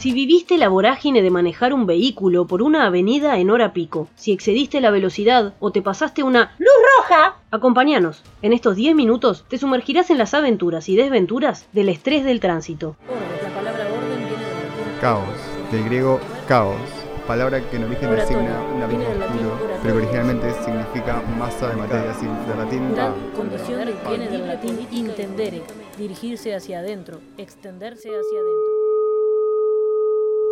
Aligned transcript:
Si 0.00 0.12
viviste 0.14 0.56
la 0.56 0.68
vorágine 0.70 1.20
de 1.20 1.30
manejar 1.30 1.74
un 1.74 1.84
vehículo 1.84 2.46
por 2.46 2.62
una 2.62 2.86
avenida 2.86 3.36
en 3.38 3.50
hora 3.50 3.74
pico, 3.74 4.08
si 4.16 4.32
excediste 4.32 4.80
la 4.80 4.90
velocidad 4.90 5.52
o 5.60 5.72
te 5.72 5.82
pasaste 5.82 6.22
una 6.22 6.54
luz 6.58 6.70
roja, 6.98 7.36
acompáñanos. 7.50 8.22
En 8.40 8.54
estos 8.54 8.76
10 8.76 8.94
minutos 8.94 9.44
te 9.48 9.58
sumergirás 9.58 10.08
en 10.08 10.16
las 10.16 10.32
aventuras 10.32 10.88
y 10.88 10.96
desventuras 10.96 11.66
del 11.72 11.90
estrés 11.90 12.24
del 12.24 12.40
tránsito. 12.40 12.96
La 13.42 13.54
palabra 13.54 13.84
orden 13.84 14.18
viene 14.26 14.42
del 14.42 14.68
latín. 14.68 15.00
Caos, 15.02 15.28
del 15.70 15.84
griego 15.84 16.18
caos, 16.48 16.76
palabra 17.26 17.60
que 17.68 17.76
en 17.76 17.84
origen 17.84 18.10
designa 18.16 18.58
un 18.72 18.88
viene 18.88 19.04
abismo 19.04 19.24
oscuro, 19.26 19.58
pero 19.82 19.94
que 19.94 19.98
originalmente 20.02 20.52
significa 20.64 21.22
masa 21.38 21.68
de 21.68 21.76
materia, 21.76 22.14
sí, 22.14 22.24
del 22.48 22.56
latín 22.58 22.94
condición 23.36 23.84
de- 23.84 23.94
viene 24.08 24.28
del 24.28 24.46
latín 24.46 24.78
intendere, 24.92 25.60
dirigirse 25.98 26.54
hacia 26.54 26.78
adentro, 26.78 27.18
extenderse 27.36 28.08
hacia 28.08 28.38
adentro. 28.38 28.69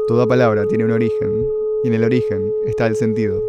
Toda 0.08 0.26
palabra 0.26 0.64
tiene 0.66 0.86
un 0.86 0.92
origen, 0.92 1.44
y 1.84 1.88
en 1.88 1.92
el 1.92 2.02
origen 2.02 2.50
está 2.64 2.86
el 2.86 2.96
sentido. 2.96 3.42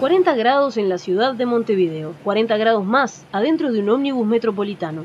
40 0.00 0.34
grados 0.34 0.78
en 0.78 0.88
la 0.88 0.96
ciudad 0.96 1.34
de 1.34 1.44
Montevideo, 1.44 2.14
40 2.24 2.56
grados 2.56 2.82
más 2.82 3.26
adentro 3.30 3.70
de 3.72 3.80
un 3.80 3.90
ómnibus 3.90 4.26
metropolitano. 4.26 5.04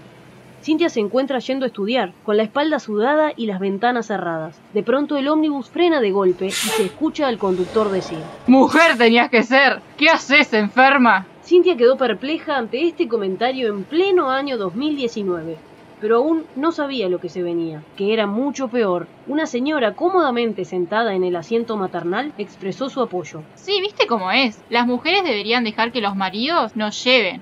Cintia 0.64 0.88
se 0.88 1.02
encuentra 1.02 1.40
yendo 1.40 1.66
a 1.66 1.68
estudiar, 1.68 2.14
con 2.24 2.38
la 2.38 2.44
espalda 2.44 2.80
sudada 2.80 3.34
y 3.36 3.48
las 3.48 3.60
ventanas 3.60 4.08
cerradas. 4.08 4.58
De 4.74 4.82
pronto 4.82 5.18
el 5.18 5.28
ómnibus 5.28 5.70
frena 5.70 6.00
de 6.00 6.12
golpe 6.12 6.46
y 6.46 6.52
se 6.52 6.86
escucha 6.86 7.28
al 7.28 7.38
conductor 7.38 7.92
decir. 7.92 8.20
Mujer 8.48 8.98
tenías 8.98 9.30
que 9.30 9.44
ser. 9.44 9.82
¿Qué 9.98 10.08
haces, 10.08 10.54
enferma? 10.54 11.28
Cintia 11.48 11.78
quedó 11.78 11.96
perpleja 11.96 12.58
ante 12.58 12.86
este 12.86 13.08
comentario 13.08 13.70
en 13.70 13.86
pleno 13.86 14.30
año 14.30 14.58
2019, 14.58 15.56
pero 16.02 16.18
aún 16.18 16.44
no 16.58 16.74
sabía 16.74 17.08
lo 17.08 17.22
que 17.22 17.30
se 17.30 17.42
venía, 17.42 17.86
que 17.96 18.12
era 18.12 18.28
mucho 18.28 18.68
peor. 18.68 19.08
Una 19.28 19.46
señora 19.46 19.94
cómodamente 19.94 20.66
sentada 20.66 21.14
en 21.16 21.24
el 21.24 21.38
asiento 21.38 21.78
maternal 21.78 22.34
expresó 22.38 22.90
su 22.90 23.02
apoyo. 23.02 23.44
Sí, 23.56 23.80
viste 23.80 24.08
cómo 24.08 24.30
es. 24.30 24.62
Las 24.70 24.88
mujeres 24.88 25.24
deberían 25.24 25.64
dejar 25.64 25.94
que 25.94 26.02
los 26.02 26.18
maridos 26.18 26.76
nos 26.76 27.02
lleven. 27.02 27.42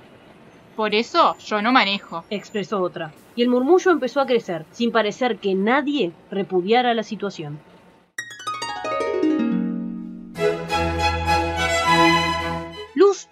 Por 0.75 0.93
eso 0.93 1.35
yo 1.39 1.63
no 1.63 1.71
manejo. 1.71 2.25
expresó 2.29 2.83
otra. 2.83 3.11
Y 3.35 3.41
el 3.41 3.49
murmullo 3.49 3.89
empezó 3.89 4.21
a 4.21 4.27
crecer, 4.27 4.65
sin 4.69 4.91
parecer 4.91 5.37
que 5.37 5.55
nadie 5.55 6.11
repudiara 6.29 6.93
la 6.93 7.01
situación. 7.01 7.57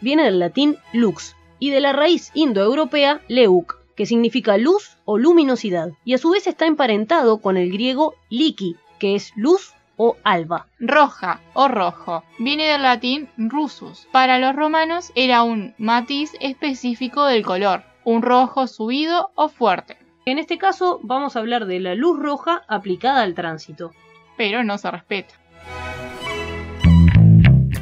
Viene 0.04 0.23
del 0.23 0.40
latín 0.40 0.78
lux 0.92 1.36
y 1.59 1.72
de 1.72 1.80
la 1.80 1.94
raíz 1.94 2.30
indoeuropea 2.34 3.22
leuc, 3.28 3.76
que 3.96 4.06
significa 4.06 4.58
luz 4.58 4.98
o 5.06 5.18
luminosidad, 5.18 5.90
y 6.04 6.14
a 6.14 6.18
su 6.18 6.32
vez 6.32 6.46
está 6.48 6.66
emparentado 6.66 7.38
con 7.40 7.58
el 7.58 7.72
griego 7.72 8.14
liki, 8.30 8.76
que 9.00 9.16
es 9.16 9.31
luz 9.36 9.74
o 9.96 10.18
alba. 10.24 10.68
Roja 10.80 11.40
o 11.54 11.68
rojo 11.68 12.24
viene 12.40 12.66
del 12.66 12.81
latín 12.81 13.30
rusus. 13.38 14.08
Para 14.12 14.40
los 14.40 14.56
romanos 14.56 15.12
era 15.16 15.44
un 15.44 15.76
matiz 15.78 16.31
específico 16.40 17.26
del 17.26 17.46
color, 17.46 17.84
un 18.04 18.22
rojo 18.22 18.68
subido 18.68 19.31
o 19.36 19.50
fuerte, 19.50 19.98
En 20.26 20.40
este 20.40 20.58
caso 20.58 21.00
vamos 21.04 21.36
a 21.36 21.40
hablar 21.40 21.66
de 21.66 21.80
la 21.80 21.96
luz 21.96 22.18
roja 22.18 22.64
aplicada 22.68 23.22
al 23.22 23.36
tránsito. 23.36 23.92
pero 24.36 24.64
no 24.64 24.78
se 24.80 24.90
respeta. 24.90 25.36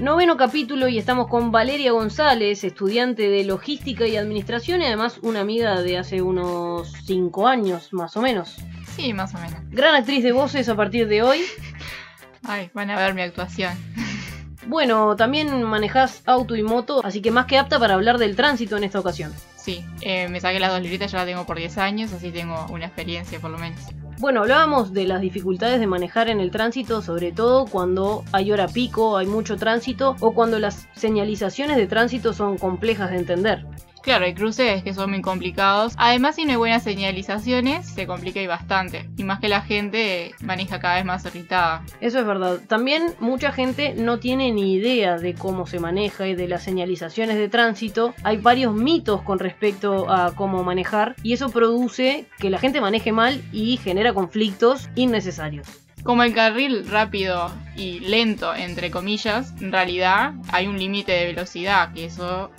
Noveno 0.02 0.36
capítulo 0.36 0.88
y 0.88 0.98
estamos 0.98 1.28
con 1.28 1.52
Valeria 1.52 1.92
González, 1.92 2.64
estudiante 2.64 3.30
de 3.30 3.44
logística 3.44 4.08
y 4.08 4.18
administración 4.18 4.82
y 4.82 4.86
además 4.86 5.20
una 5.22 5.42
amiga 5.42 5.80
de 5.80 6.00
hace 6.00 6.24
unos 6.24 6.92
5 7.06 7.48
años 7.48 7.94
más 7.94 8.18
o 8.18 8.22
menos. 8.24 8.58
Sí, 8.96 9.14
más 9.14 9.36
o 9.36 9.38
menos. 9.38 9.60
Gran 9.70 9.94
actriz 9.94 10.24
de 10.24 10.32
voces 10.32 10.68
a 10.70 10.76
partir 10.76 11.08
de 11.08 11.22
hoy. 11.22 11.42
Ay, 12.42 12.72
van 12.74 12.90
a 12.90 12.98
ver 12.98 13.14
mi 13.14 13.22
actuación. 13.22 13.78
Bueno, 14.66 15.16
también 15.16 15.62
manejás 15.62 16.24
auto 16.26 16.56
y 16.56 16.64
moto, 16.64 17.02
así 17.06 17.22
que 17.22 17.30
más 17.30 17.46
que 17.46 17.60
apta 17.60 17.78
para 17.78 17.94
hablar 17.94 18.18
del 18.18 18.36
tránsito 18.36 18.78
en 18.78 18.86
esta 18.86 19.00
ocasión. 19.00 19.32
Sí, 19.56 19.86
eh, 20.02 20.28
me 20.30 20.42
saqué 20.42 20.60
las 20.60 20.72
dos 20.72 20.82
libritas, 20.82 21.12
ya 21.12 21.20
la 21.20 21.26
tengo 21.26 21.46
por 21.46 21.60
10 21.60 21.78
años, 21.78 22.12
así 22.12 22.32
tengo 22.32 22.66
una 22.72 22.88
experiencia 22.88 23.40
por 23.40 23.52
lo 23.52 23.60
menos. 23.60 23.80
Bueno, 24.22 24.42
hablábamos 24.42 24.94
de 24.94 25.08
las 25.08 25.20
dificultades 25.20 25.80
de 25.80 25.88
manejar 25.88 26.30
en 26.30 26.40
el 26.40 26.52
tránsito, 26.52 27.02
sobre 27.02 27.32
todo 27.32 27.66
cuando 27.66 28.24
hay 28.32 28.52
hora 28.52 28.68
pico, 28.68 29.18
hay 29.18 29.26
mucho 29.26 29.58
tránsito 29.58 30.16
o 30.20 30.36
cuando 30.36 30.60
las 30.60 30.88
señalizaciones 30.94 31.76
de 31.76 31.88
tránsito 31.88 32.32
son 32.32 32.60
complejas 32.60 33.10
de 33.10 33.18
entender. 33.18 33.66
Claro, 34.04 34.26
hay 34.26 34.34
cruces 34.34 34.84
que 34.84 34.94
son 34.94 35.12
muy 35.12 35.22
complicados. 35.22 35.94
Además, 35.98 36.36
si 36.36 36.46
no 36.46 36.52
hay 36.52 36.58
buenas 36.58 36.84
señalizaciones, 36.84 37.88
se 37.88 38.08
complica 38.08 38.42
y 38.42 38.48
bastante. 38.48 39.08
Y 39.18 39.24
más 39.24 39.40
que 39.40 39.48
la 39.48 39.62
gente 39.62 40.34
maneja 40.42 40.80
cada 40.80 40.96
vez 40.96 41.06
más 41.06 41.24
irritada. 41.26 41.84
Eso 42.00 42.20
es 42.20 42.26
verdad. 42.26 42.60
También 42.68 43.14
mucha 43.20 43.52
gente 43.52 43.94
no 43.96 44.18
tiene 44.18 44.52
ni 44.52 44.74
idea 44.74 45.18
de 45.18 45.36
cómo 45.36 45.68
se 45.68 45.80
maneja 45.80 46.28
y 46.28 46.36
de 46.36 46.48
las 46.48 46.64
señalizaciones 46.64 47.38
de 47.38 47.48
tránsito. 47.48 48.16
Hay 48.24 48.38
varios 48.38 48.74
mitos 48.74 49.22
con 49.22 49.38
respecto 49.38 50.10
a 50.10 50.34
cómo 50.34 50.64
manejar 50.64 51.16
y 51.22 51.34
eso 51.34 51.50
produce 51.50 52.26
que 52.40 52.50
la 52.50 52.58
gente 52.58 52.82
maneje 52.82 53.12
mal 53.12 53.42
y 53.52 53.78
genera 53.78 54.14
conflictos 54.14 54.90
innecesarios. 54.96 55.68
Como 56.04 56.24
el 56.24 56.34
carril 56.34 56.88
rápido 56.90 57.52
y 57.76 58.00
lento, 58.00 58.56
entre 58.56 58.90
comillas, 58.90 59.54
en 59.62 59.72
realidad 59.72 60.34
hay 60.52 60.66
un 60.66 60.80
límite 60.80 61.12
de 61.12 61.28
velocidad, 61.28 61.94
que 61.94 62.06
eso 62.06 62.50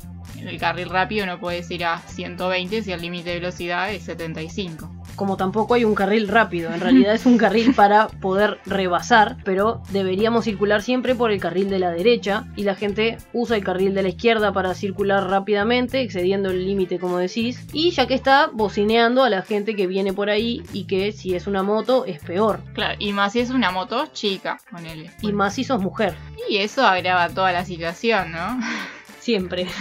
en 0.43 0.49
el 0.49 0.59
carril 0.59 0.89
rápido 0.91 1.25
no 1.27 1.39
puedes 1.39 1.71
ir 1.71 1.85
a 1.85 1.99
120 1.99 2.83
si 2.83 2.93
el 2.93 3.01
límite 3.01 3.31
de 3.31 3.37
velocidad 3.41 3.93
es 3.93 4.03
75. 4.05 4.91
Como 5.15 5.37
tampoco 5.37 5.75
hay 5.75 5.85
un 5.85 5.95
carril 5.95 6.27
rápido, 6.27 6.73
en 6.73 6.81
realidad 6.81 7.15
es 7.15 7.27
un 7.27 7.37
carril 7.39 7.75
para 7.77 8.09
poder 8.09 8.59
rebasar, 8.65 9.37
pero 9.45 9.83
deberíamos 9.91 10.45
circular 10.45 10.83
siempre 10.83 11.15
por 11.15 11.31
el 11.31 11.39
carril 11.41 11.69
de 11.69 11.79
la 11.79 11.91
derecha 11.91 12.47
y 12.57 12.65
la 12.65 12.75
gente 12.75 13.19
usa 13.33 13.57
el 13.57 13.65
carril 13.65 13.95
de 13.95 14.03
la 14.03 14.09
izquierda 14.09 14.53
para 14.53 14.75
circular 14.75 15.29
rápidamente, 15.29 16.01
excediendo 16.01 16.51
el 16.51 16.65
límite 16.65 16.99
como 16.99 17.19
decís, 17.19 17.65
y 17.73 17.91
ya 17.91 18.07
que 18.07 18.15
está 18.15 18.49
bocineando 18.53 19.23
a 19.23 19.31
la 19.31 19.43
gente 19.43 19.77
que 19.77 19.87
viene 19.87 20.13
por 20.13 20.31
ahí 20.31 20.63
y 20.73 20.85
que 20.85 21.13
si 21.13 21.35
es 21.35 21.47
una 21.47 21.63
moto 21.63 22.05
es 22.07 22.19
peor, 22.21 22.61
Claro, 22.75 22.97
y 22.99 23.13
más 23.13 23.33
si 23.33 23.41
es 23.41 23.51
una 23.51 23.71
moto 23.71 24.07
chica, 24.13 24.59
ponele. 24.71 25.11
y 25.21 25.33
más 25.33 25.55
si 25.55 25.65
sos 25.65 25.81
mujer, 25.81 26.15
Y 26.49 26.57
eso 26.57 26.85
agrava 26.87 27.29
toda 27.29 27.53
la 27.53 27.65
situación, 27.65 28.33
¿no? 28.33 28.59
siempre. 29.23 29.67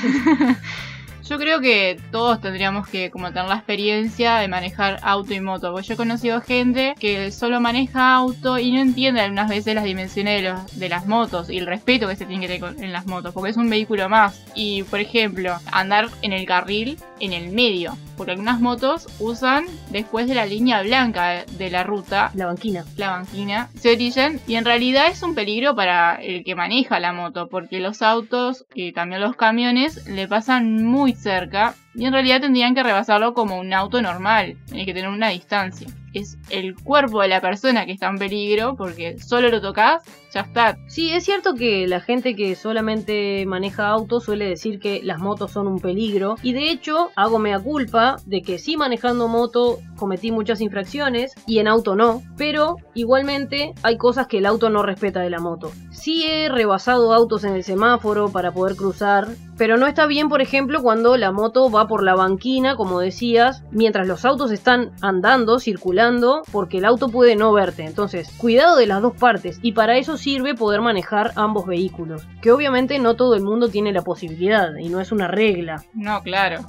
Yo 1.29 1.37
creo 1.37 1.61
que 1.61 1.97
todos 2.11 2.41
tendríamos 2.41 2.89
que 2.89 3.09
como 3.09 3.31
tener 3.31 3.47
la 3.47 3.55
experiencia 3.55 4.35
de 4.35 4.49
manejar 4.49 4.99
auto 5.01 5.33
y 5.33 5.39
moto, 5.39 5.71
porque 5.71 5.87
yo 5.87 5.93
he 5.93 5.97
conocido 5.97 6.41
gente 6.41 6.93
que 6.99 7.31
solo 7.31 7.61
maneja 7.61 8.13
auto 8.13 8.59
y 8.59 8.73
no 8.73 8.81
entiende 8.81 9.21
algunas 9.21 9.47
veces 9.47 9.73
las 9.73 9.85
dimensiones 9.85 10.41
de, 10.41 10.49
los, 10.49 10.77
de 10.77 10.89
las 10.89 11.05
motos 11.05 11.49
y 11.49 11.57
el 11.57 11.67
respeto 11.67 12.09
que 12.09 12.17
se 12.17 12.25
tiene 12.25 12.47
que 12.47 12.59
tener 12.59 12.83
en 12.83 12.91
las 12.91 13.05
motos, 13.05 13.33
porque 13.33 13.51
es 13.51 13.55
un 13.55 13.69
vehículo 13.69 14.09
más. 14.09 14.43
Y 14.55 14.83
por 14.83 14.99
ejemplo, 14.99 15.55
andar 15.71 16.09
en 16.21 16.33
el 16.33 16.45
carril 16.45 16.97
en 17.21 17.31
el 17.31 17.53
medio, 17.53 17.97
porque 18.21 18.33
algunas 18.33 18.59
motos 18.59 19.07
usan 19.19 19.65
después 19.89 20.27
de 20.27 20.35
la 20.35 20.45
línea 20.45 20.83
blanca 20.83 21.43
de 21.43 21.71
la 21.71 21.81
ruta 21.81 22.29
La 22.35 22.45
banquina. 22.45 22.85
la 22.95 23.09
banquina, 23.09 23.69
se 23.73 23.93
orillan 23.93 24.39
y 24.45 24.57
en 24.57 24.65
realidad 24.65 25.07
es 25.07 25.23
un 25.23 25.33
peligro 25.33 25.75
para 25.75 26.17
el 26.17 26.43
que 26.43 26.53
maneja 26.53 26.99
la 26.99 27.13
moto 27.13 27.49
porque 27.49 27.79
los 27.79 28.03
autos 28.03 28.67
y 28.75 28.91
también 28.91 29.21
los 29.21 29.35
camiones 29.35 30.05
le 30.05 30.27
pasan 30.27 30.83
muy 30.83 31.13
cerca 31.13 31.73
y 31.95 32.05
en 32.05 32.13
realidad 32.13 32.41
tendrían 32.41 32.75
que 32.75 32.83
rebasarlo 32.83 33.33
como 33.33 33.57
un 33.57 33.73
auto 33.73 34.03
normal, 34.03 34.55
tiene 34.67 34.85
que 34.85 34.93
tener 34.93 35.09
una 35.09 35.29
distancia. 35.29 35.87
Es 36.13 36.37
el 36.49 36.75
cuerpo 36.75 37.21
de 37.21 37.27
la 37.27 37.41
persona 37.41 37.85
que 37.85 37.91
está 37.93 38.07
en 38.07 38.17
peligro 38.17 38.75
porque 38.75 39.17
solo 39.19 39.49
lo 39.49 39.61
tocas, 39.61 40.03
ya 40.33 40.41
está. 40.41 40.77
Sí, 40.87 41.11
es 41.11 41.23
cierto 41.23 41.55
que 41.55 41.87
la 41.87 42.01
gente 42.01 42.35
que 42.35 42.55
solamente 42.55 43.45
maneja 43.45 43.87
autos 43.87 44.25
suele 44.25 44.45
decir 44.45 44.79
que 44.79 45.01
las 45.03 45.19
motos 45.19 45.51
son 45.51 45.67
un 45.67 45.79
peligro 45.79 46.35
y 46.41 46.53
de 46.53 46.69
hecho 46.69 47.11
hago 47.15 47.39
mea 47.39 47.59
culpa 47.59 48.17
de 48.25 48.41
que 48.41 48.59
sí 48.59 48.77
manejando 48.77 49.27
moto 49.27 49.79
cometí 49.97 50.31
muchas 50.31 50.61
infracciones 50.61 51.33
y 51.45 51.59
en 51.59 51.67
auto 51.67 51.95
no, 51.95 52.21
pero 52.37 52.77
igualmente 52.93 53.73
hay 53.83 53.97
cosas 53.97 54.27
que 54.27 54.39
el 54.39 54.45
auto 54.45 54.69
no 54.69 54.83
respeta 54.83 55.21
de 55.21 55.29
la 55.29 55.39
moto. 55.39 55.71
Sí 55.91 56.25
he 56.25 56.49
rebasado 56.49 57.13
autos 57.13 57.43
en 57.43 57.53
el 57.53 57.63
semáforo 57.63 58.29
para 58.31 58.51
poder 58.51 58.75
cruzar, 58.75 59.27
pero 59.61 59.77
no 59.77 59.85
está 59.85 60.07
bien 60.07 60.27
por 60.27 60.41
ejemplo 60.41 60.81
cuando 60.81 61.15
la 61.17 61.31
moto 61.31 61.69
va 61.69 61.87
por 61.87 62.01
la 62.01 62.15
banquina, 62.15 62.75
como 62.75 62.99
decías, 62.99 63.63
mientras 63.69 64.07
los 64.07 64.25
autos 64.25 64.49
están 64.49 64.89
andando, 65.03 65.59
circulando, 65.59 66.41
porque 66.51 66.79
el 66.79 66.85
auto 66.85 67.09
puede 67.09 67.35
no 67.35 67.53
verte. 67.53 67.85
Entonces, 67.85 68.33
cuidado 68.37 68.75
de 68.75 68.87
las 68.87 69.03
dos 69.03 69.13
partes 69.13 69.59
y 69.61 69.73
para 69.73 69.97
eso 69.97 70.17
sirve 70.17 70.55
poder 70.55 70.81
manejar 70.81 71.33
ambos 71.35 71.67
vehículos, 71.67 72.25
que 72.41 72.51
obviamente 72.51 72.97
no 72.97 73.15
todo 73.15 73.35
el 73.35 73.43
mundo 73.43 73.69
tiene 73.69 73.93
la 73.93 74.01
posibilidad 74.01 74.75
y 74.77 74.89
no 74.89 74.99
es 74.99 75.11
una 75.11 75.27
regla. 75.27 75.83
No, 75.93 76.23
claro. 76.23 76.61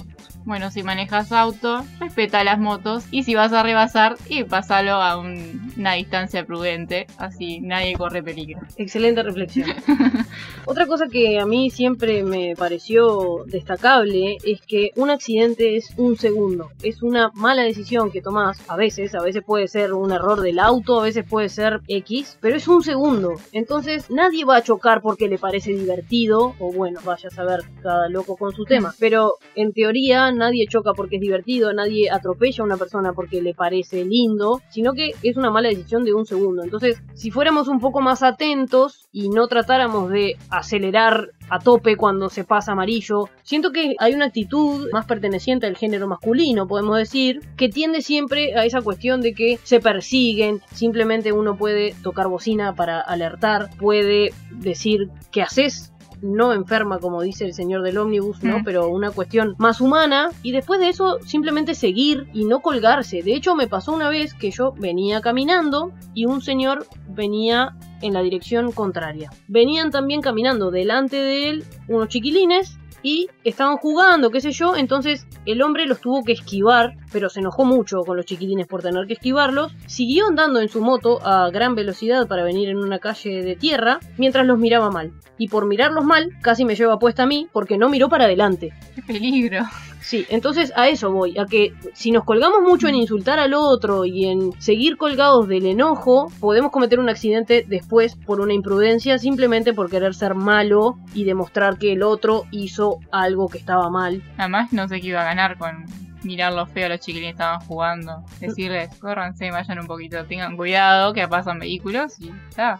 Bueno, 0.45 0.71
si 0.71 0.83
manejas 0.83 1.31
auto, 1.31 1.83
respeta 1.99 2.43
las 2.43 2.59
motos 2.59 3.05
y 3.11 3.23
si 3.23 3.35
vas 3.35 3.53
a 3.53 3.63
rebasar, 3.63 4.15
y 4.29 4.43
pasalo 4.43 4.93
a 4.93 5.17
un- 5.17 5.71
una 5.77 5.93
distancia 5.93 6.45
prudente, 6.45 7.07
así 7.17 7.59
nadie 7.61 7.93
corre 7.95 8.21
peligro. 8.23 8.59
Excelente 8.77 9.23
reflexión. 9.23 9.69
Otra 10.65 10.85
cosa 10.87 11.07
que 11.11 11.39
a 11.39 11.45
mí 11.45 11.69
siempre 11.69 12.23
me 12.23 12.55
pareció 12.55 13.43
destacable 13.47 14.37
es 14.45 14.61
que 14.61 14.91
un 14.95 15.09
accidente 15.09 15.75
es 15.77 15.89
un 15.97 16.15
segundo. 16.17 16.69
Es 16.81 17.01
una 17.03 17.31
mala 17.33 17.63
decisión 17.63 18.11
que 18.11 18.21
tomás 18.21 18.57
a 18.69 18.75
veces. 18.77 19.13
A 19.15 19.21
veces 19.23 19.43
puede 19.45 19.67
ser 19.67 19.93
un 19.93 20.11
error 20.11 20.41
del 20.41 20.59
auto, 20.59 20.99
a 20.99 21.03
veces 21.03 21.25
puede 21.27 21.49
ser 21.49 21.81
X, 21.87 22.37
pero 22.41 22.55
es 22.55 22.67
un 22.67 22.83
segundo. 22.83 23.33
Entonces 23.51 24.09
nadie 24.09 24.45
va 24.45 24.57
a 24.57 24.63
chocar 24.63 25.01
porque 25.01 25.27
le 25.27 25.37
parece 25.37 25.71
divertido 25.73 26.53
o 26.59 26.71
bueno, 26.71 26.99
vaya 27.03 27.27
a 27.29 27.35
saber 27.35 27.61
cada 27.81 28.07
loco 28.09 28.37
con 28.37 28.53
su 28.53 28.63
tema. 28.65 28.93
Pero 28.99 29.33
en 29.55 29.73
teoría 29.73 30.12
nadie 30.31 30.67
choca 30.67 30.93
porque 30.93 31.15
es 31.17 31.21
divertido, 31.21 31.73
nadie 31.73 32.09
atropella 32.09 32.63
a 32.63 32.65
una 32.65 32.77
persona 32.77 33.13
porque 33.13 33.41
le 33.41 33.53
parece 33.53 34.05
lindo, 34.05 34.61
sino 34.69 34.93
que 34.93 35.11
es 35.21 35.37
una 35.37 35.51
mala 35.51 35.69
decisión 35.69 36.03
de 36.03 36.13
un 36.13 36.25
segundo. 36.25 36.63
Entonces, 36.63 37.01
si 37.13 37.31
fuéramos 37.31 37.67
un 37.67 37.79
poco 37.79 38.01
más 38.01 38.23
atentos 38.23 39.07
y 39.11 39.29
no 39.29 39.47
tratáramos 39.47 40.09
de 40.09 40.37
acelerar 40.49 41.29
a 41.49 41.59
tope 41.59 41.97
cuando 41.97 42.29
se 42.29 42.43
pasa 42.43 42.71
amarillo, 42.71 43.29
siento 43.43 43.71
que 43.71 43.95
hay 43.99 44.13
una 44.13 44.25
actitud 44.25 44.89
más 44.91 45.05
perteneciente 45.05 45.67
al 45.67 45.75
género 45.75 46.07
masculino, 46.07 46.67
podemos 46.67 46.97
decir, 46.97 47.41
que 47.57 47.69
tiende 47.69 48.01
siempre 48.01 48.55
a 48.55 48.65
esa 48.65 48.81
cuestión 48.81 49.21
de 49.21 49.33
que 49.33 49.59
se 49.63 49.79
persiguen, 49.79 50.61
simplemente 50.71 51.31
uno 51.31 51.57
puede 51.57 51.93
tocar 52.01 52.27
bocina 52.27 52.73
para 52.73 52.99
alertar, 52.99 53.69
puede 53.77 54.33
decir 54.51 55.09
qué 55.31 55.41
haces 55.41 55.92
no 56.23 56.53
enferma 56.53 56.99
como 56.99 57.21
dice 57.21 57.45
el 57.45 57.53
señor 57.53 57.83
del 57.83 57.97
ómnibus, 57.97 58.41
¿no? 58.41 58.59
Mm. 58.59 58.63
Pero 58.63 58.87
una 58.87 59.11
cuestión 59.11 59.55
más 59.59 59.81
humana 59.81 60.29
y 60.41 60.53
después 60.53 60.79
de 60.79 60.89
eso 60.89 61.19
simplemente 61.25 61.75
seguir 61.75 62.27
y 62.33 62.45
no 62.45 62.61
colgarse. 62.61 63.21
De 63.21 63.35
hecho 63.35 63.55
me 63.55 63.67
pasó 63.67 63.91
una 63.91 64.09
vez 64.09 64.33
que 64.33 64.49
yo 64.49 64.73
venía 64.79 65.21
caminando 65.21 65.91
y 66.13 66.25
un 66.25 66.41
señor 66.41 66.87
venía 67.09 67.75
en 68.01 68.13
la 68.13 68.21
dirección 68.21 68.71
contraria. 68.71 69.29
Venían 69.47 69.91
también 69.91 70.21
caminando 70.21 70.71
delante 70.71 71.17
de 71.17 71.49
él 71.49 71.65
unos 71.87 72.07
chiquilines 72.07 72.77
y 73.03 73.27
estaban 73.43 73.77
jugando, 73.77 74.31
qué 74.31 74.41
sé 74.41 74.51
yo, 74.51 74.75
entonces 74.75 75.27
el 75.45 75.61
hombre 75.61 75.85
los 75.85 75.99
tuvo 75.99 76.23
que 76.23 76.31
esquivar, 76.31 76.95
pero 77.11 77.29
se 77.29 77.41
enojó 77.41 77.65
mucho 77.65 77.99
con 78.01 78.17
los 78.17 78.25
chiquilines 78.25 78.65
por 78.65 78.81
tener 78.81 79.05
que 79.05 79.13
esquivarlos, 79.13 79.75
siguió 79.85 80.27
andando 80.27 80.61
en 80.61 80.69
su 80.69 80.81
moto 80.81 81.19
a 81.25 81.49
gran 81.49 81.75
velocidad 81.75 82.27
para 82.27 82.43
venir 82.43 82.69
en 82.69 82.77
una 82.77 82.99
calle 82.99 83.43
de 83.43 83.55
tierra, 83.55 83.99
mientras 84.17 84.47
los 84.47 84.57
miraba 84.57 84.89
mal. 84.89 85.13
Y 85.37 85.49
por 85.49 85.67
mirarlos 85.67 86.05
mal, 86.05 86.31
casi 86.41 86.63
me 86.65 86.75
lleva 86.75 86.97
puesta 86.97 87.23
a 87.23 87.27
mí, 87.27 87.47
porque 87.51 87.77
no 87.77 87.89
miró 87.89 88.09
para 88.09 88.25
adelante. 88.25 88.73
¡Qué 88.95 89.01
peligro! 89.01 89.63
Sí, 90.03 90.25
entonces 90.29 90.73
a 90.75 90.89
eso 90.89 91.11
voy, 91.11 91.37
a 91.39 91.45
que 91.45 91.73
si 91.93 92.11
nos 92.11 92.25
colgamos 92.25 92.61
mucho 92.61 92.87
en 92.87 92.95
insultar 92.95 93.39
al 93.39 93.53
otro 93.53 94.05
y 94.05 94.25
en 94.25 94.51
seguir 94.61 94.97
colgados 94.97 95.47
del 95.47 95.65
enojo, 95.65 96.31
podemos 96.39 96.71
cometer 96.71 96.99
un 96.99 97.09
accidente 97.09 97.65
después 97.67 98.15
por 98.15 98.41
una 98.41 98.53
imprudencia, 98.53 99.17
simplemente 99.17 99.73
por 99.73 99.89
querer 99.89 100.13
ser 100.13 100.35
malo 100.35 100.97
y 101.13 101.23
demostrar 101.23 101.77
que 101.77 101.93
el 101.93 102.03
otro 102.03 102.43
hizo 102.51 102.99
algo 103.11 103.47
que 103.47 103.57
estaba 103.57 103.89
mal. 103.89 104.21
Además, 104.37 104.73
no 104.73 104.87
sé 104.89 104.99
qué 104.99 105.07
iba 105.07 105.21
a 105.21 105.25
ganar 105.25 105.57
con 105.57 105.85
mirar 106.23 106.53
lo 106.53 106.65
feo 106.65 106.85
a 106.85 106.89
los 106.89 106.99
chiquilines 106.99 107.29
que 107.29 107.31
estaban 107.31 107.59
jugando. 107.61 108.23
Decirles, 108.39 108.89
córranse, 108.99 109.51
vayan 109.51 109.79
un 109.79 109.87
poquito, 109.87 110.23
tengan 110.25 110.55
cuidado, 110.57 111.13
que 111.13 111.27
pasan 111.27 111.59
vehículos 111.59 112.19
y 112.19 112.31
ya. 112.55 112.79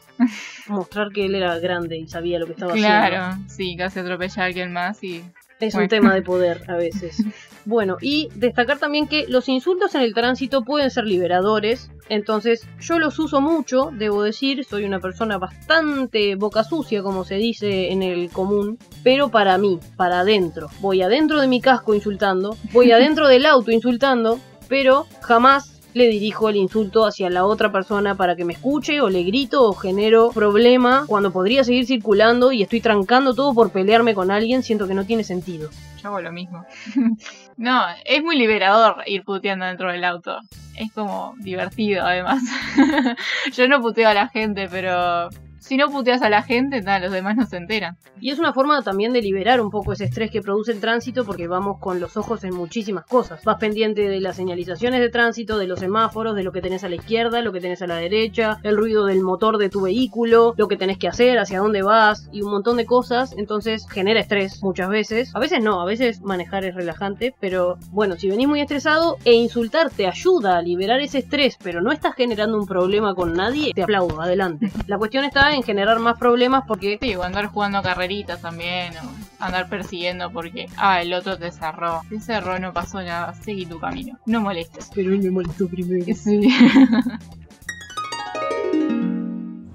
Mostrar 0.68 1.10
que 1.10 1.26
él 1.26 1.36
era 1.36 1.58
grande 1.60 1.98
y 1.98 2.08
sabía 2.08 2.40
lo 2.40 2.46
que 2.46 2.54
estaba 2.54 2.74
haciendo. 2.74 2.90
Claro, 2.90 3.38
sí, 3.48 3.76
casi 3.78 4.00
atropella 4.00 4.44
a 4.44 4.46
alguien 4.46 4.74
más 4.74 5.04
y 5.04 5.24
Es 5.64 5.74
Bueno. 5.74 5.86
un 5.86 5.90
tema 5.90 6.14
de 6.14 6.22
poder 6.22 6.64
a 6.68 6.76
veces. 6.76 7.18
Bueno, 7.66 7.96
y 8.02 8.28
destacar 8.36 8.78
también 8.78 9.08
que 9.08 9.26
los 9.30 9.48
insultos 9.48 9.96
en 9.96 10.02
el 10.02 10.14
tránsito 10.14 10.66
pueden 10.66 10.92
ser 10.92 11.06
liberadores. 11.06 11.90
Entonces, 12.10 12.68
yo 12.82 13.00
los 13.00 13.18
uso 13.20 13.40
mucho, 13.40 13.90
debo 13.94 14.22
decir, 14.22 14.66
soy 14.66 14.84
una 14.84 15.00
persona 15.00 15.38
bastante 15.38 16.36
boca 16.36 16.66
sucia, 16.66 17.02
como 17.02 17.24
se 17.24 17.36
dice 17.36 17.94
en 17.94 18.04
el 18.04 18.30
común, 18.32 18.78
pero 19.02 19.30
para 19.30 19.58
mí, 19.58 19.80
para 19.96 20.20
adentro. 20.20 20.68
Voy 20.82 21.02
adentro 21.04 21.40
de 21.40 21.48
mi 21.48 21.62
casco 21.62 21.96
insultando, 21.96 22.58
voy 22.74 22.92
adentro 22.92 23.30
del 23.30 23.46
auto 23.46 23.72
insultando, 23.72 24.40
pero 24.68 25.08
jamás 25.22 25.73
le 25.94 26.08
dirijo 26.08 26.50
el 26.50 26.56
insulto 26.56 27.06
hacia 27.06 27.30
la 27.30 27.46
otra 27.46 27.72
persona 27.72 28.16
para 28.16 28.36
que 28.36 28.46
me 28.46 28.54
escuche 28.54 29.02
o 29.02 29.10
le 29.10 29.24
grito 29.24 29.64
o 29.64 29.74
genero 29.74 30.32
problema 30.32 31.06
cuando 31.08 31.32
podría 31.32 31.64
seguir 31.64 31.86
circulando 31.86 32.52
y 32.52 32.64
estoy 32.64 32.82
trancando 32.82 33.34
todo 33.34 33.54
por 33.54 33.72
pelearme 33.72 34.16
con 34.16 34.32
alguien, 34.32 34.64
siento 34.64 34.88
que 34.88 34.94
no 34.94 35.06
tiene 35.06 35.24
sentido. 35.24 35.70
yo 36.02 36.10
hago 36.10 36.22
lo 36.22 36.32
mismo. 36.32 36.66
no, 37.58 37.84
es 38.06 38.24
muy 38.24 38.38
liberador 38.38 38.98
ir 39.06 39.24
puteando 39.24 39.66
dentro 39.66 39.92
del 39.92 40.04
auto. 40.04 40.38
Es 40.76 40.92
como 40.92 41.36
divertido 41.38 42.04
además. 42.04 42.42
yo 43.54 43.68
no 43.68 43.82
puteo 43.82 44.10
a 44.10 44.14
la 44.14 44.28
gente, 44.28 44.68
pero 44.70 45.30
si 45.74 45.78
no 45.78 45.90
puteas 45.90 46.22
a 46.22 46.30
la 46.30 46.44
gente, 46.44 46.84
nada, 46.84 47.00
los 47.00 47.12
demás 47.12 47.36
no 47.36 47.48
se 47.48 47.58
enteran. 47.58 47.98
Y 48.22 48.30
es 48.30 48.38
una 48.38 48.54
forma 48.54 48.84
también 48.84 49.12
de 49.12 49.24
liberar 49.24 49.60
un 49.60 49.72
poco 49.72 49.94
ese 49.94 50.04
estrés 50.04 50.30
que 50.30 50.40
produce 50.40 50.72
el 50.72 50.80
tránsito 50.80 51.26
porque 51.26 51.48
vamos 51.48 51.80
con 51.80 52.00
los 52.00 52.16
ojos 52.16 52.44
en 52.44 52.54
muchísimas 52.54 53.06
cosas. 53.06 53.44
Vas 53.44 53.58
pendiente 53.60 54.08
de 54.08 54.22
las 54.22 54.36
señalizaciones 54.36 55.00
de 55.00 55.10
tránsito, 55.10 55.58
de 55.58 55.66
los 55.66 55.80
semáforos, 55.80 56.36
de 56.36 56.44
lo 56.44 56.52
que 56.52 56.62
tenés 56.62 56.84
a 56.84 56.90
la 56.90 56.96
izquierda, 56.96 57.42
lo 57.42 57.52
que 57.52 57.60
tenés 57.60 57.82
a 57.82 57.88
la 57.88 57.96
derecha, 57.96 58.60
el 58.62 58.78
ruido 58.78 59.08
del 59.08 59.22
motor 59.22 59.58
de 59.58 59.72
tu 59.72 59.82
vehículo, 59.82 60.54
lo 60.58 60.68
que 60.68 60.78
tenés 60.78 61.00
que 61.00 61.08
hacer, 61.08 61.40
hacia 61.40 61.58
dónde 61.58 61.82
vas 61.82 62.30
y 62.32 62.44
un 62.44 62.52
montón 62.52 62.78
de 62.78 62.86
cosas. 62.86 63.34
Entonces 63.36 63.88
genera 63.90 64.20
estrés 64.20 64.62
muchas 64.62 64.90
veces. 64.90 65.36
A 65.36 65.40
veces 65.40 65.64
no, 65.64 65.82
a 65.82 65.86
veces 65.86 66.22
manejar 66.22 66.66
es 66.66 66.76
relajante, 66.76 67.34
pero 67.40 67.80
bueno, 67.90 68.16
si 68.16 68.30
venís 68.30 68.48
muy 68.48 68.62
estresado 68.62 69.18
e 69.26 69.34
insultar 69.34 69.90
te 69.90 70.06
ayuda 70.06 70.60
a 70.60 70.62
liberar 70.62 71.02
ese 71.02 71.18
estrés, 71.18 71.58
pero 71.64 71.82
no 71.82 71.92
estás 71.92 72.14
generando 72.14 72.60
un 72.60 72.68
problema 72.68 73.16
con 73.16 73.34
nadie, 73.34 73.72
te 73.74 73.82
aplaudo, 73.82 74.22
adelante. 74.22 74.72
La 74.86 75.00
cuestión 75.00 75.26
está 75.26 75.52
en 75.56 75.63
generar 75.64 76.00
más 76.00 76.18
problemas 76.18 76.64
porque 76.68 76.98
Sí, 77.02 77.16
o 77.16 77.24
andar 77.24 77.48
jugando 77.48 77.82
carreritas 77.82 78.42
también, 78.42 78.94
o 78.98 79.44
andar 79.44 79.68
persiguiendo 79.68 80.32
porque, 80.32 80.68
ah, 80.78 81.02
el 81.02 81.14
otro 81.14 81.38
te 81.38 81.52
cerró. 81.52 82.02
Te 82.10 82.20
cerró, 82.20 82.60
no 82.60 82.72
pasó 82.74 83.02
nada, 83.02 83.34
seguí 83.34 83.66
tu 83.66 83.80
camino. 83.80 84.20
No 84.26 84.42
molestes. 84.42 84.92
Pero 84.94 85.14
él 85.14 85.22
me 85.22 85.32
molestó 85.32 85.68
primero. 85.68 86.06
Sí. 86.16 86.50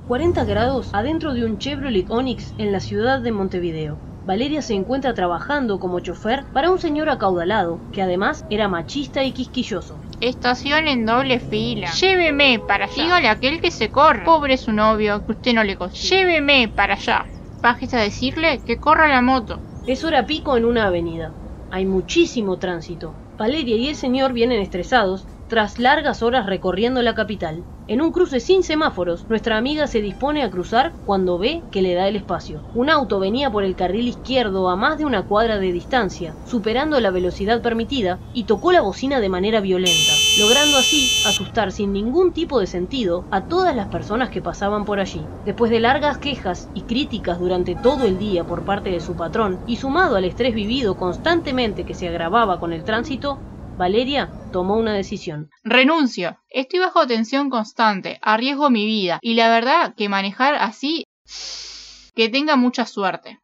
40 0.08 0.44
grados 0.44 0.88
adentro 0.94 1.34
de 1.34 1.44
un 1.44 1.58
Chevrolet 1.58 2.08
Onix 2.08 2.54
en 2.56 2.72
la 2.72 2.80
ciudad 2.80 3.20
de 3.20 3.30
Montevideo. 3.30 3.98
Valeria 4.24 4.62
se 4.62 4.72
encuentra 4.72 5.12
trabajando 5.12 5.78
como 5.78 6.00
chofer 6.00 6.44
para 6.54 6.70
un 6.70 6.78
señor 6.78 7.10
acaudalado, 7.10 7.78
que 7.92 8.00
además 8.00 8.46
era 8.48 8.68
machista 8.68 9.22
y 9.22 9.32
quisquilloso. 9.32 9.98
Estación 10.20 10.88
en 10.88 11.06
doble 11.06 11.38
fila. 11.38 11.90
Lléveme 11.92 12.60
para 12.66 12.86
allá. 12.86 13.02
Dígale 13.02 13.28
a 13.28 13.32
aquel 13.32 13.60
que 13.60 13.70
se 13.70 13.90
corra. 13.90 14.24
Pobre 14.24 14.56
su 14.56 14.72
novio, 14.72 15.24
que 15.24 15.32
usted 15.32 15.54
no 15.54 15.62
le 15.62 15.76
costó. 15.76 15.98
Lléveme 16.08 16.68
para 16.68 16.94
allá. 16.94 17.26
Bájese 17.62 17.96
a 17.96 18.02
decirle 18.02 18.60
que 18.64 18.78
corra 18.78 19.08
la 19.08 19.22
moto. 19.22 19.60
Es 19.86 20.04
hora 20.04 20.26
pico 20.26 20.56
en 20.56 20.64
una 20.64 20.86
avenida. 20.86 21.32
Hay 21.70 21.86
muchísimo 21.86 22.58
tránsito. 22.58 23.14
Valeria 23.36 23.76
y 23.76 23.88
el 23.88 23.94
señor 23.94 24.32
vienen 24.32 24.60
estresados 24.60 25.26
tras 25.48 25.78
largas 25.78 26.22
horas 26.22 26.46
recorriendo 26.46 27.00
la 27.02 27.14
capital. 27.14 27.62
En 27.88 28.02
un 28.02 28.12
cruce 28.12 28.38
sin 28.38 28.62
semáforos, 28.64 29.24
nuestra 29.30 29.56
amiga 29.56 29.86
se 29.86 30.02
dispone 30.02 30.42
a 30.42 30.50
cruzar 30.50 30.92
cuando 31.06 31.38
ve 31.38 31.62
que 31.72 31.80
le 31.80 31.94
da 31.94 32.06
el 32.06 32.16
espacio. 32.16 32.60
Un 32.74 32.90
auto 32.90 33.18
venía 33.18 33.50
por 33.50 33.64
el 33.64 33.76
carril 33.76 34.08
izquierdo 34.08 34.68
a 34.68 34.76
más 34.76 34.98
de 34.98 35.06
una 35.06 35.22
cuadra 35.22 35.58
de 35.58 35.72
distancia, 35.72 36.34
superando 36.46 37.00
la 37.00 37.10
velocidad 37.10 37.62
permitida, 37.62 38.20
y 38.34 38.44
tocó 38.44 38.72
la 38.72 38.82
bocina 38.82 39.20
de 39.20 39.30
manera 39.30 39.62
violenta, 39.62 40.12
logrando 40.38 40.76
así 40.76 41.08
asustar 41.24 41.72
sin 41.72 41.94
ningún 41.94 42.34
tipo 42.34 42.60
de 42.60 42.66
sentido 42.66 43.24
a 43.30 43.46
todas 43.46 43.74
las 43.74 43.88
personas 43.88 44.28
que 44.28 44.42
pasaban 44.42 44.84
por 44.84 45.00
allí. 45.00 45.24
Después 45.46 45.70
de 45.70 45.80
largas 45.80 46.18
quejas 46.18 46.68
y 46.74 46.82
críticas 46.82 47.38
durante 47.38 47.74
todo 47.74 48.04
el 48.04 48.18
día 48.18 48.44
por 48.44 48.66
parte 48.66 48.90
de 48.90 49.00
su 49.00 49.16
patrón, 49.16 49.60
y 49.64 49.76
sumado 49.76 50.16
al 50.16 50.26
estrés 50.26 50.54
vivido 50.54 50.94
constantemente 50.94 51.86
que 51.86 51.94
se 51.94 52.06
agravaba 52.06 52.60
con 52.60 52.74
el 52.74 52.84
tránsito, 52.84 53.38
Valeria 53.78 54.32
tomó 54.50 54.76
una 54.76 54.92
decisión. 54.92 55.50
Renuncio. 55.62 56.36
Estoy 56.50 56.80
bajo 56.80 57.06
tensión 57.06 57.48
constante, 57.48 58.18
arriesgo 58.22 58.70
mi 58.70 58.84
vida. 58.86 59.20
Y 59.22 59.34
la 59.34 59.48
verdad 59.48 59.94
que 59.96 60.08
manejar 60.08 60.56
así... 60.56 61.04
Que 62.14 62.28
tenga 62.28 62.56
mucha 62.56 62.84
suerte. 62.84 63.38